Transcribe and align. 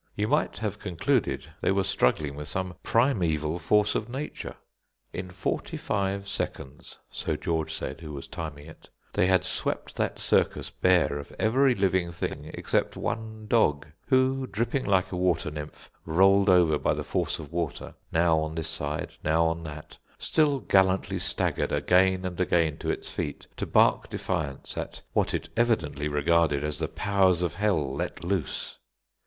You 0.15 0.27
might 0.27 0.57
have 0.57 0.79
concluded 0.79 1.45
they 1.61 1.69
were 1.71 1.83
struggling 1.83 2.35
with 2.35 2.47
some 2.47 2.73
primeval 2.81 3.59
force 3.59 3.93
of 3.93 4.09
nature. 4.09 4.55
In 5.13 5.29
forty 5.29 5.77
five 5.77 6.27
seconds, 6.27 6.97
so 7.11 7.35
George 7.35 7.71
said, 7.71 8.01
who 8.01 8.11
was 8.11 8.27
timing 8.27 8.65
it, 8.65 8.89
they 9.13 9.27
had 9.27 9.45
swept 9.45 9.97
that 9.97 10.17
circus 10.17 10.71
bare 10.71 11.19
of 11.19 11.31
every 11.37 11.75
living 11.75 12.11
thing 12.11 12.49
except 12.55 12.97
one 12.97 13.45
dog, 13.47 13.89
who, 14.07 14.47
dripping 14.47 14.85
like 14.85 15.11
a 15.11 15.15
water 15.15 15.51
nymph, 15.51 15.91
rolled 16.03 16.49
over 16.49 16.79
by 16.79 16.95
the 16.95 17.03
force 17.03 17.37
of 17.37 17.51
water, 17.53 17.93
now 18.11 18.39
on 18.39 18.55
this 18.55 18.67
side, 18.69 19.11
now 19.23 19.45
on 19.45 19.63
that, 19.65 19.99
still 20.17 20.61
gallantly 20.61 21.19
staggered 21.19 21.71
again 21.71 22.25
and 22.25 22.41
again 22.41 22.75
to 22.79 22.89
its 22.89 23.11
feet 23.11 23.45
to 23.55 23.67
bark 23.67 24.09
defiance 24.09 24.75
at 24.77 25.03
what 25.13 25.35
it 25.35 25.49
evidently 25.55 26.07
regarded 26.07 26.63
as 26.63 26.79
the 26.79 26.87
powers 26.87 27.43
of 27.43 27.53
hell 27.53 27.93
let 27.93 28.23
loose. 28.23 28.79